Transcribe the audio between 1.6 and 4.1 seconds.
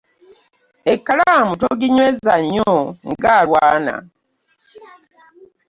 toginyweza nnyo ng'alwana.